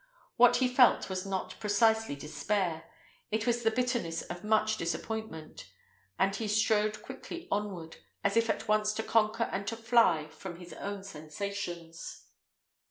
What 0.35 0.55
he 0.55 0.67
felt 0.67 1.09
was 1.11 1.27
not 1.27 1.59
precisely 1.59 2.15
despair: 2.15 2.85
it 3.29 3.45
was 3.45 3.61
the 3.61 3.69
bitterness 3.69 4.23
of 4.23 4.43
much 4.43 4.77
disappointment; 4.77 5.69
and 6.17 6.35
he 6.35 6.47
strode 6.47 7.03
quickly 7.03 7.47
onward, 7.51 7.97
as 8.23 8.35
if 8.35 8.49
at 8.49 8.67
once 8.67 8.93
to 8.93 9.03
conquer 9.03 9.43
and 9.51 9.67
to 9.67 9.77
fly 9.77 10.27
from 10.27 10.55
his 10.55 10.73
own 10.73 11.03
sensations. 11.03 12.25